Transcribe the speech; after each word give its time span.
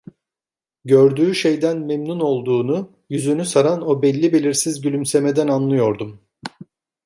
Gördüğü 0.85 1.35
şeyden 1.35 1.77
memnun 1.77 2.19
olduğunu, 2.19 2.91
yüzünü 3.09 3.45
saran 3.45 3.87
o 3.87 4.01
belli 4.01 4.33
belirsiz 4.33 4.81
gülümsemeden 4.81 5.47
anlıyordum. 5.47 6.19